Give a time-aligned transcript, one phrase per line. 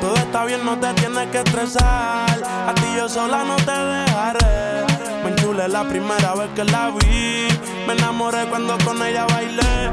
[0.00, 2.30] Todo está bien, no te tienes que estresar.
[2.44, 4.86] A ti yo sola no te dejaré.
[5.24, 7.48] Me enchulé la primera vez que la vi.
[7.86, 9.90] Me enamoré cuando con ella bailé.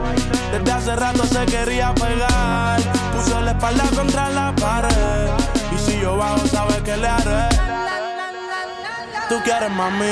[0.52, 2.80] Desde hace rato se quería pegar.
[3.16, 5.30] Puso la espalda contra la pared.
[5.76, 7.50] Y si yo bajo, sabes que le haré.
[9.28, 10.12] Tú quieres mami.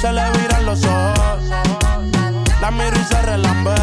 [0.00, 1.38] Se le viran los ojos.
[2.60, 3.74] La miro y se relambe.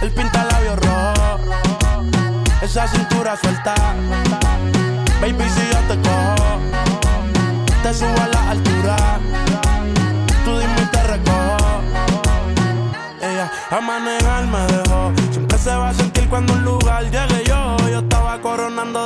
[0.00, 1.40] El pinta labios rojo.
[2.62, 3.74] Esa cintura suelta.
[5.20, 6.58] Baby, si yo te cojo,
[7.82, 8.96] te subo a la altura.
[10.44, 11.82] Tú dime y te recojo.
[13.20, 15.12] Ella a manejar me dejó.
[15.30, 17.76] Siempre se va a sentir cuando un lugar llegue yo.
[17.90, 19.05] Yo estaba coronando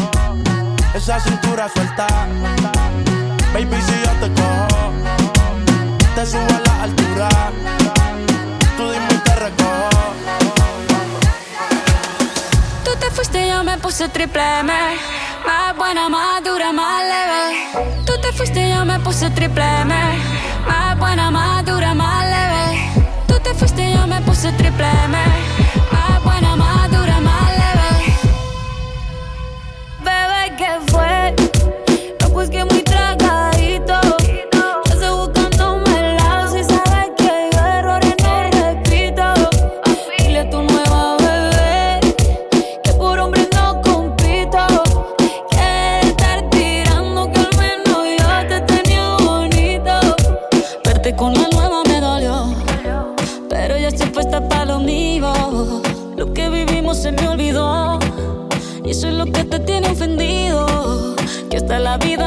[1.01, 2.05] Esa cintura suelta.
[3.53, 4.91] Baby, si yo te cojo,
[6.13, 7.29] te subo a la altura.
[8.77, 10.13] Tú dime y te recojo.
[12.85, 14.71] Tú te fuiste yo me puse triple M.
[15.43, 18.05] Más buena, más dura, más leve.
[18.05, 19.95] Tú te fuiste yo me puse triple M.
[20.67, 23.07] Más buena, más dura, más leve.
[23.25, 25.17] Tú te fuiste yo me puse triple M.
[25.91, 26.80] Más buena, más
[30.87, 31.35] fue?
[32.31, 33.99] Pues que muy tragadito.
[34.87, 36.47] Yo estoy buscándome lado.
[36.47, 39.23] Si sabes que yo errores no repito.
[40.17, 41.99] Dile a tu nueva bebé
[42.83, 44.65] que por hombre no compito.
[45.51, 49.91] Que estar tirando que al menos yo te tenía bonito.
[50.85, 52.55] Verte con la nueva me dolió.
[53.49, 55.81] Pero ya estoy puesta para lo mío.
[56.15, 57.99] Lo que vivimos se me olvidó.
[58.85, 59.70] Y eso es lo que te.
[61.71, 62.20] Hasta la vida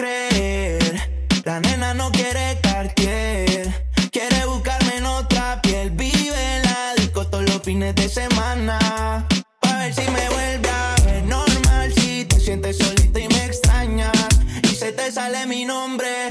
[0.00, 3.90] La nena no quiere cartier.
[4.12, 5.90] Quiere buscarme en otra piel.
[5.90, 9.26] Vive en la disco todos los fines de semana.
[9.60, 11.24] Pa' ver si me vuelve a ver.
[11.24, 14.12] Normal si te sientes solita y me extrañas.
[14.62, 16.27] Y se te sale mi nombre.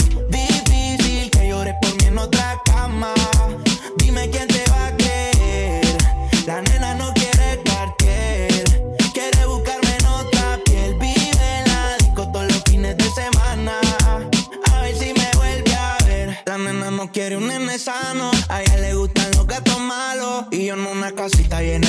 [21.30, 21.87] Yo en una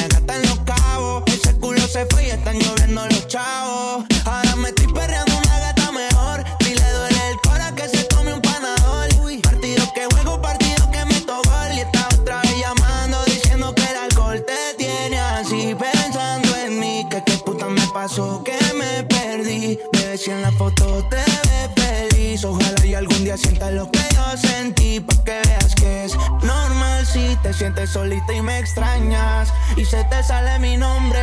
[27.88, 31.20] solita y me extrañas y se te sale mi nombre.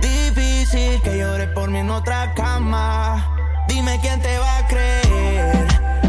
[0.00, 3.64] Difícil que llores por mí en otra cama.
[3.68, 6.03] Dime quién te va a creer.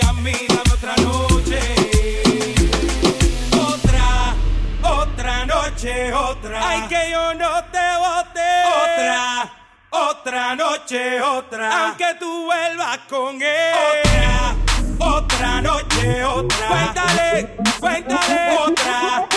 [0.00, 1.60] a mí, dame otra noche.
[3.52, 4.34] Otra,
[4.82, 6.68] otra noche, otra.
[6.68, 8.48] Ay, que yo no te bote.
[8.82, 9.52] Otra,
[9.90, 11.86] otra noche, otra.
[11.86, 14.54] Aunque tú vuelvas con él.
[14.98, 16.68] Otra, otra noche, otra.
[16.68, 18.56] Cuéntale, cuéntale.
[18.58, 19.35] Otra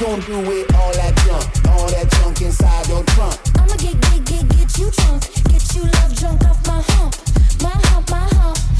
[0.00, 0.74] gon' do it.
[0.74, 1.68] all that junk?
[1.68, 3.36] All that junk inside your trunk.
[3.56, 5.22] I'ma get, get, get, get you drunk.
[5.44, 7.14] Get you love drunk off my hump.
[7.62, 8.79] My hump, my hump.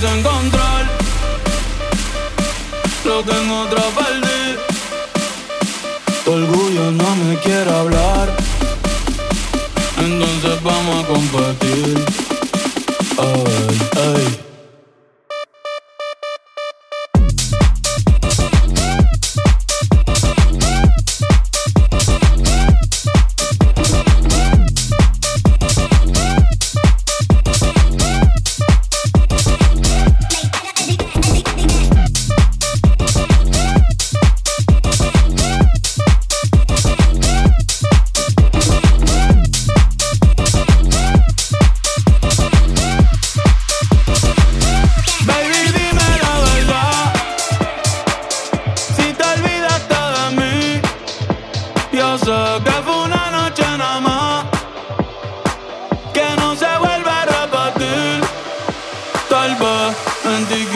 [0.00, 0.86] quise encontrar
[3.04, 4.56] lo que en otra perdí.
[6.24, 8.28] Tu orgullo no me quiere hablar,
[9.98, 12.29] entonces vamos a compartir.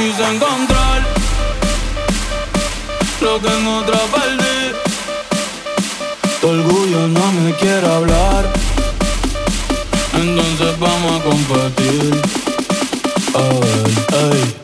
[0.05, 1.03] quise encontrar
[3.23, 4.61] lo que en otra perdí.
[6.41, 8.45] Tu orgullo no me quiere hablar,
[10.13, 12.23] entonces vamos a compartir.
[13.35, 14.64] A ver, ay.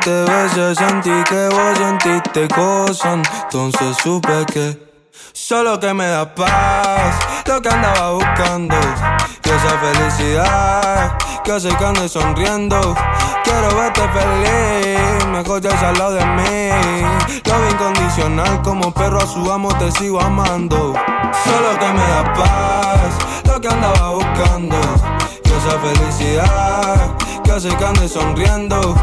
[0.00, 4.88] Te besé sentí que vos sentiste cosas, entonces supe que
[5.32, 8.76] Solo que me da paz, lo que andaba buscando.
[9.44, 12.94] Y esa felicidad que hace que sonriendo.
[13.44, 17.40] Quiero verte feliz, mejor ya al lado de mí.
[17.44, 20.92] Lo incondicional, como perro a su amo te sigo amando.
[21.44, 24.76] Solo que me da paz, lo que andaba buscando.
[25.44, 28.94] Esa felicidad que hace sonriendo.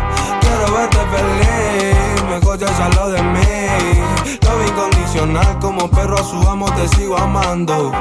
[0.56, 4.38] Quiero verte feliz, mejor ya al lado de mí.
[4.42, 7.92] Lo incondicional, como perro a su amo te sigo amando.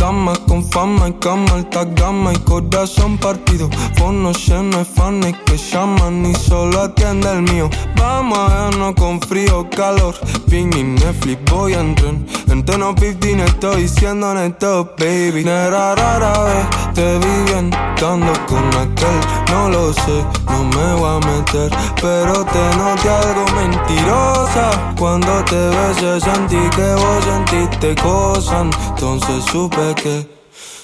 [0.00, 3.68] Dama con fama y cama, alta gama y corazón partido.
[3.96, 7.68] Fono lleno de fans que llaman y solo atiende el mío.
[7.96, 10.14] Vamos a vernos con frío, calor.
[10.48, 12.14] Ping y Netflix, voy a entrar.
[12.48, 15.44] En tono 15 estoy siendo neto, baby.
[15.44, 19.20] Nera rara vez te vi bien, estando con aquel.
[19.50, 21.70] No lo sé, no me voy a meter.
[22.00, 24.94] Pero te noté algo mentirosa.
[24.98, 28.66] Cuando te besé sentí que vos sentiste cosas.
[28.88, 29.89] Entonces supe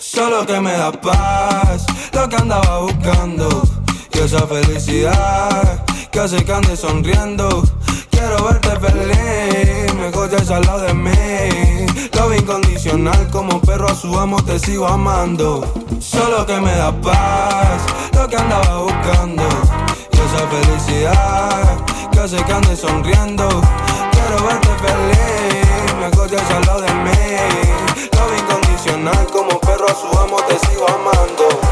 [0.01, 3.63] solo que me da paz, lo que andaba buscando.
[4.13, 7.63] Y esa felicidad que hace que ande sonriendo.
[8.11, 11.87] Quiero verte feliz, mejor ya al lado de mí.
[12.15, 15.63] Lo incondicional, como perro a su amo te sigo amando.
[16.01, 17.83] Solo que me da paz,
[18.15, 19.45] lo que andaba buscando.
[20.13, 21.77] Y esa felicidad
[22.11, 23.49] que hace que ande sonriendo.
[24.13, 27.06] Quiero verte feliz, mejor ya al lado de mí.
[29.07, 31.66] Como perro a su amo te sigo amando.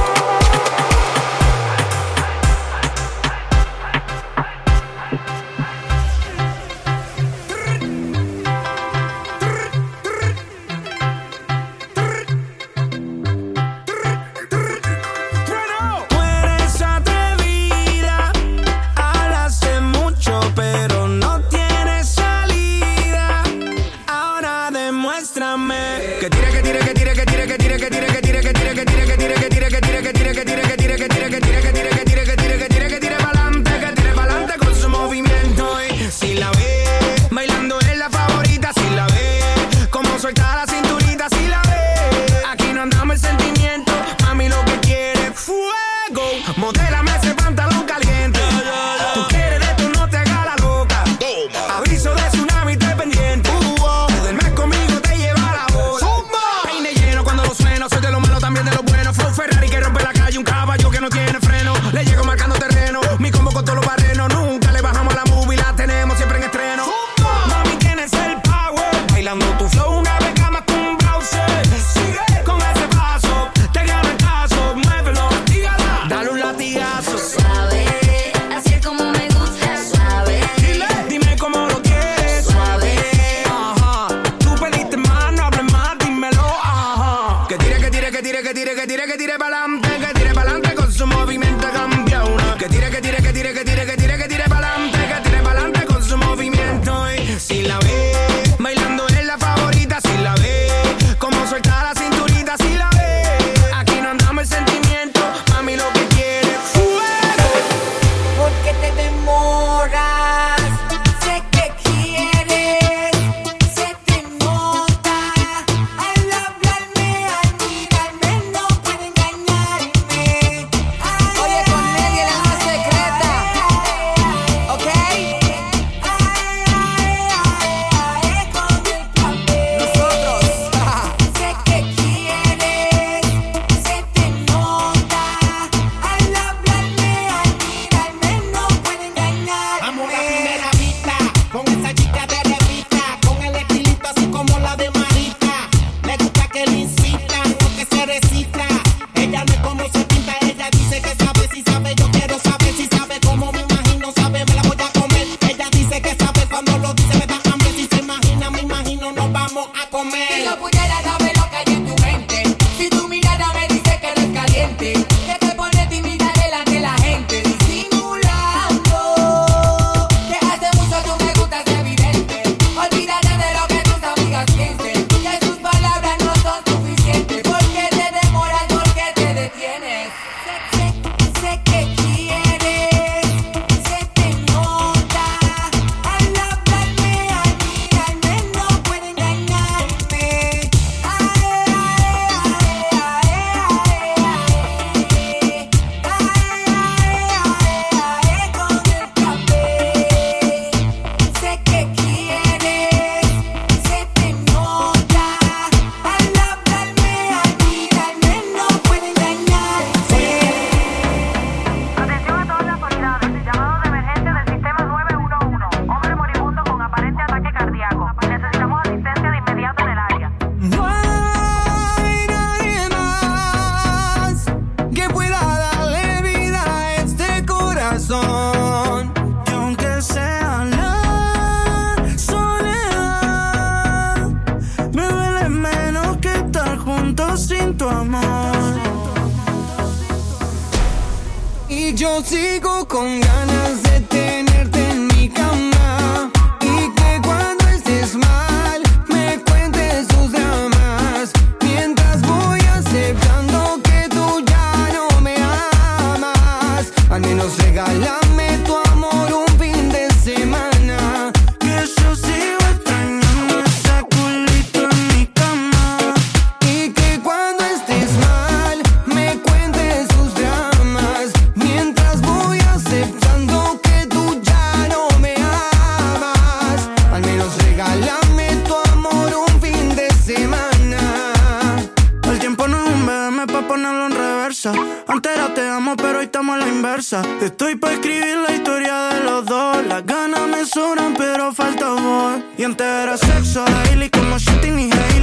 [284.66, 287.22] Antes era te amo, pero hoy estamos a la inversa.
[287.42, 289.85] Estoy para escribir la historia de los dos.
[289.87, 292.40] Las ganas me sobran, pero falta vos.
[292.57, 295.13] Y antes era sexo, daily como shitting y hey.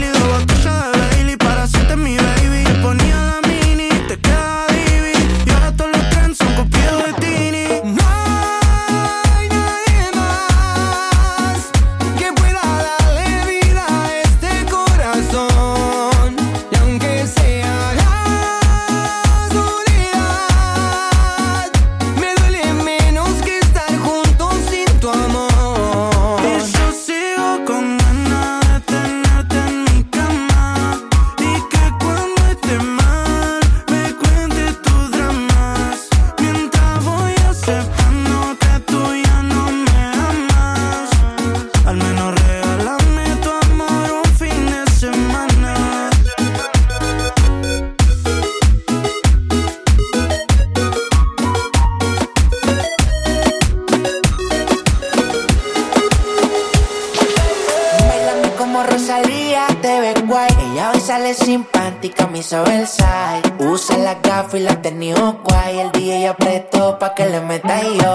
[66.11, 68.13] y ella apretó pa' que le meta yo.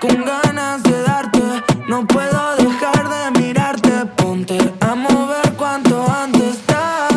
[0.00, 1.40] Con ganas de darte,
[1.86, 3.90] no puedo dejar de mirarte.
[4.16, 7.12] Ponte a mover cuanto antes estás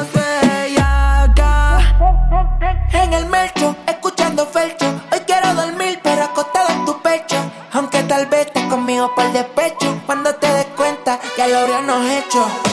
[0.77, 1.79] acá
[2.91, 4.85] En el melcho, escuchando felcho.
[5.11, 7.37] Hoy quiero dormir, pero acostado en tu pecho.
[7.71, 9.99] Aunque tal vez estés conmigo por despecho.
[10.05, 12.72] Cuando te des cuenta, ya lo habríamos hecho.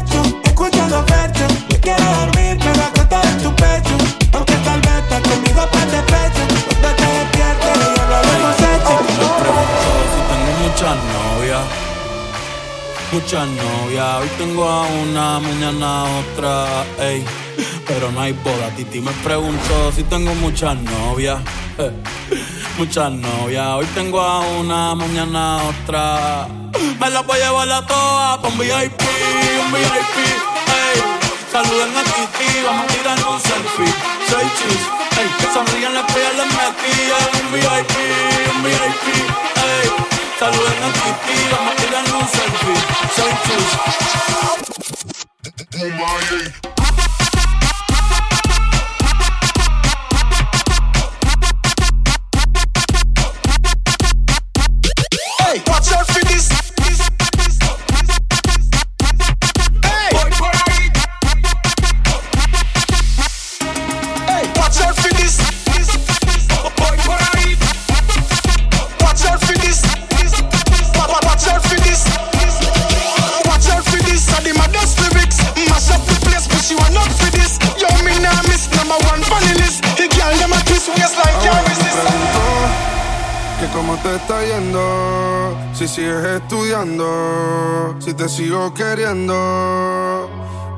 [13.11, 14.21] muchas novias.
[14.21, 17.23] Hoy tengo a una, mañana otra, ey.
[17.87, 21.39] Pero no hay boda, Titi me preguntó si tengo muchas novias.
[21.77, 21.91] Eh.
[22.77, 26.47] Muchas novias, hoy tengo a una, mañana otra.
[26.99, 29.01] Me la voy a llevar a todas pa' un VIP,
[29.65, 30.17] un VIP,
[30.79, 31.01] ey.
[31.51, 33.93] Saluden a Titi, vamos a tirar un selfie.
[34.29, 34.81] Seis chis,
[35.19, 35.53] ey.
[35.53, 37.93] Sonríen las piernas metidas, un VIP,
[38.55, 39.05] un VIP,
[39.55, 40.30] ey.
[40.41, 40.91] Salúdenos
[41.29, 42.73] y vamos a tirar un selfie.
[43.15, 43.69] Soy Chus.
[84.03, 85.55] Te está yendo?
[85.73, 90.29] Si sigues estudiando, si te sigo queriendo.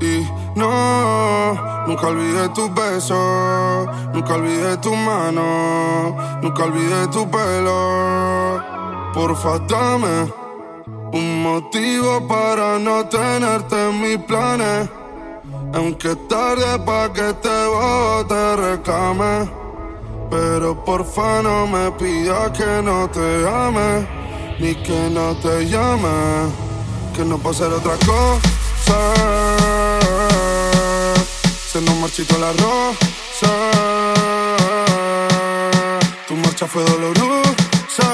[0.02, 1.54] Y no,
[1.88, 8.62] nunca olvidé tus besos, nunca olvidé tu mano, nunca olvidé tu pelo.
[9.14, 10.32] Porfa, dame
[11.14, 14.90] un motivo para no tenerte en mis planes.
[15.74, 19.63] Aunque tarde pa' que te bote reclame.
[20.34, 24.08] Pero porfa no me pidas que no te ame,
[24.60, 26.50] ni que no te llame,
[27.16, 28.98] que no pase otra cosa.
[31.72, 33.54] Se nos marchitó la rosa.
[36.28, 38.10] Tu marcha fue dolorosa.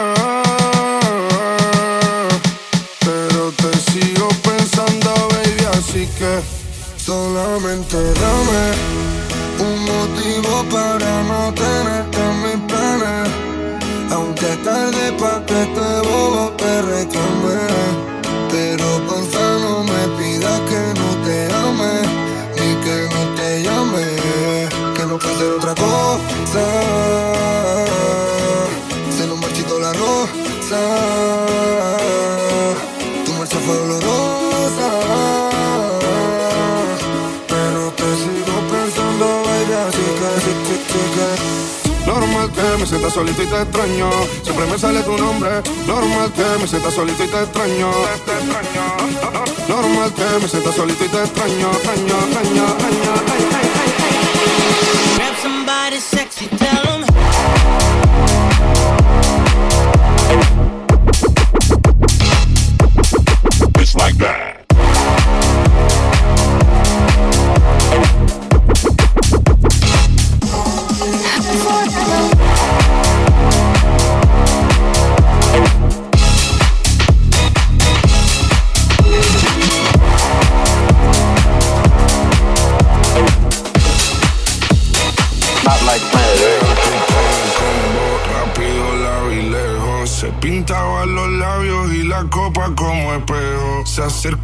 [3.00, 6.42] Pero te sigo pensando, baby, así que
[6.98, 9.29] solamente dame
[9.70, 13.30] un motivo para no tenerte en mis planes.
[14.12, 18.09] Aunque tarde pa' que este bobo te reclame.
[42.80, 44.10] Me sienta solito y te extraño.
[44.42, 45.50] Siempre me sale tu nombre.
[45.86, 47.92] Normal que me sienta solito y te extraño.
[48.26, 48.84] Te extraño.
[49.68, 51.72] Normal que me sienta solito y te extraño.
[51.72, 53.14] Extraño, extraño, extraño.
[55.18, 56.99] Grab somebody sexy, tell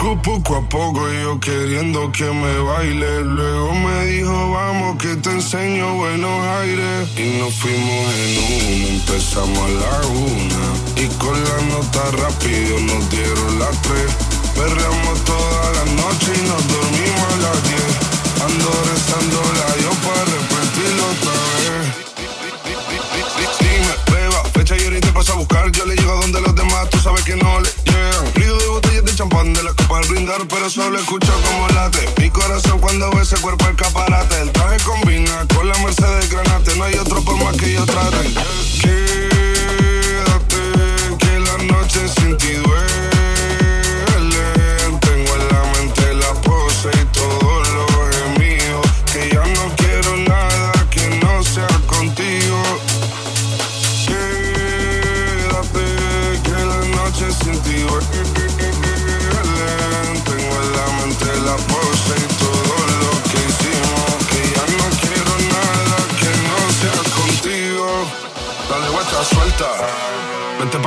[0.05, 3.21] Poco a poco yo queriendo que me baile.
[3.21, 7.09] Luego me dijo, vamos que te enseño buenos aires.
[7.17, 10.63] Y nos fuimos en una, empezamos a la una.
[10.95, 14.13] Y con la nota rápido nos dieron las tres.
[14.53, 17.93] Perreamos toda la noche y nos dormimos a las diez.
[18.45, 20.94] Ando rezándola yo para repetirlo
[30.49, 31.99] pero solo escucho como late.
[32.19, 34.41] Mi corazón cuando ve ese cuerpo escaparate.
[34.41, 36.75] El traje combina con la Mercedes Granate.
[36.75, 38.33] No hay otro por más que yo trate.
[38.81, 38.97] Quédate,
[41.19, 43.14] que la noche sin ti duele.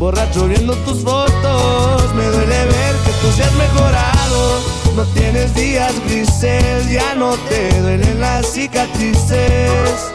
[0.00, 4.58] Borracho viendo tus fotos, me duele ver que tú seas mejorado.
[4.96, 10.10] No tienes días grises, ya no te duelen las cicatrices.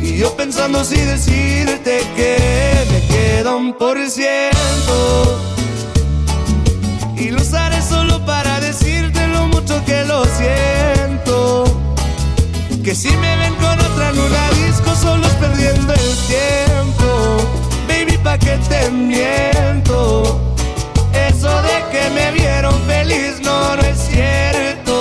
[0.00, 5.40] Y yo pensando si decirte que me queda un por ciento.
[7.18, 11.64] Y lo usaré solo para decirte lo mucho que lo siento.
[12.82, 16.65] Que si me ven con otra en disco, solo es perdiendo el tiempo.
[18.46, 20.40] Que te miento.
[21.28, 24.94] Eso de que me vieron feliz no, no es cierto.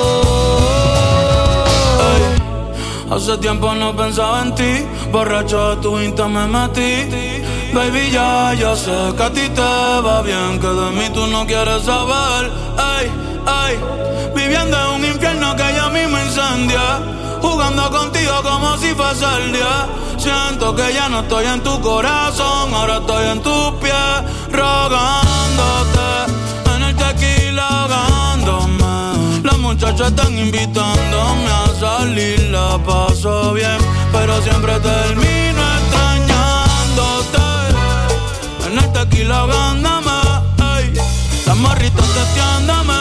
[3.11, 7.43] Hace tiempo no pensaba en ti, borracho de tu insta me metí.
[7.71, 11.45] Baby, ya, ya sé que a ti te va bien, que de mí tú no
[11.45, 12.51] quieres saber.
[12.77, 13.11] Ay,
[13.45, 13.79] ay,
[14.35, 17.04] viviendo en un infierno que ya mismo incendia.
[17.45, 19.87] Jugando contigo como si fuese el día.
[20.17, 24.15] Siento que ya no estoy en tu corazón, ahora estoy en tus pies,
[24.51, 26.09] rogándote.
[26.75, 29.43] En el tequila ahogándome.
[29.43, 33.77] Las muchachas están invitándome a salir, la paso bien,
[34.11, 37.45] pero siempre termino extrañándote.
[38.65, 40.15] En el tequila ahogándome.
[41.45, 42.95] Las morritas testeándome,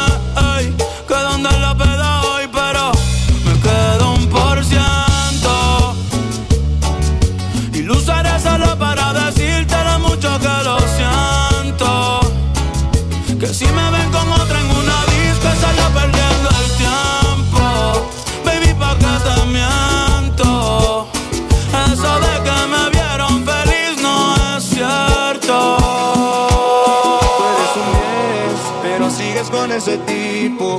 [29.85, 30.79] ese tipo.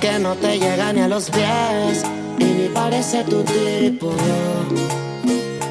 [0.00, 2.02] Que no te llega ni a los pies
[2.38, 4.14] y ni parece tu tipo.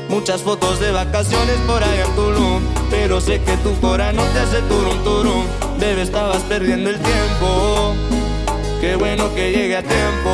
[0.09, 4.39] Muchas fotos de vacaciones por allá en Tulum Pero sé que tu cora no te
[4.39, 5.45] hace turum turum
[5.79, 7.95] Bebé, estabas perdiendo el tiempo
[8.81, 10.29] Qué bueno que llegue a tiempo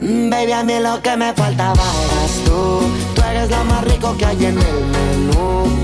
[0.00, 2.80] Baby, a mí lo que me faltaba eras tú.
[3.14, 5.83] Tú eres lo más rico que hay en el menú.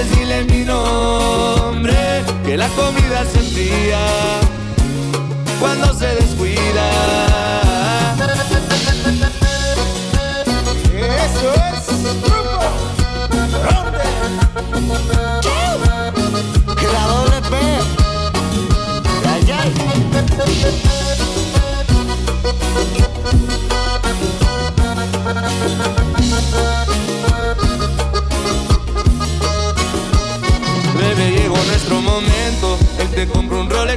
[0.00, 1.94] quieres dile mi nombre
[2.44, 3.98] Que la comida se enfría
[5.58, 6.90] Cuando se descuida
[10.96, 12.60] Eso es grupo
[16.92, 17.56] La doble P.
[19.28, 20.99] Ay.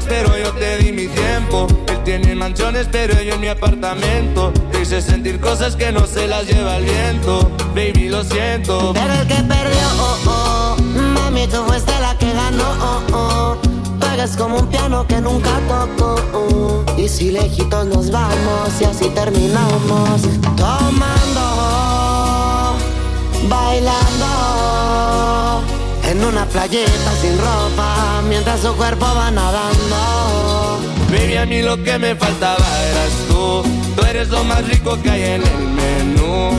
[0.07, 4.81] Pero yo te di mi tiempo Él tiene mansiones pero yo en mi apartamento Te
[4.81, 9.27] hice sentir cosas que no se las lleva el viento Baby, lo siento Pero el
[9.27, 10.83] que perdió, oh, oh.
[10.83, 13.73] Mami, tú fuiste la que ganó, oh, oh.
[14.13, 16.15] Eres como un piano que nunca tocó.
[16.33, 16.85] oh.
[16.97, 20.21] Y si lejitos nos vamos y así terminamos.
[20.55, 21.41] Tomando,
[23.49, 24.32] bailando.
[26.23, 30.79] En una playita sin ropa, mientras su cuerpo va nadando.
[31.11, 33.61] Baby, a mí lo que me faltaba eras tú
[33.95, 36.51] Tú eres lo más rico que hay en el menú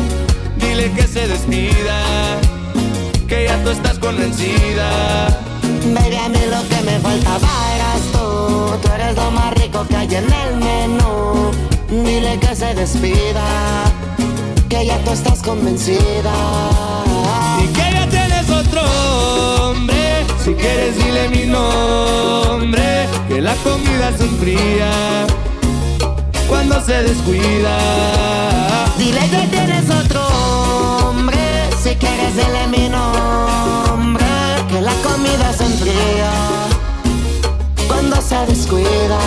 [0.59, 2.39] Dile que se despida
[3.27, 5.41] Que ya tú estás convencida
[5.93, 8.79] Baby, a mí lo que me faltaba eras tú.
[8.81, 11.51] Tú eres lo más rico que hay en el menú.
[11.89, 13.45] Dile que se despida,
[14.69, 16.33] que ya tú estás convencida.
[17.63, 17.84] Y que
[18.85, 20.27] hombre.
[20.43, 23.09] Si quieres, dile mi nombre.
[23.29, 25.27] Que la comida se enfría
[26.49, 27.77] cuando se descuida.
[28.99, 30.21] Dile que tienes otro
[31.09, 31.39] hombre.
[31.83, 34.27] Si quieres, dile mi nombre.
[34.69, 36.31] Que la comida se enfría
[37.89, 39.19] cuando se descuida.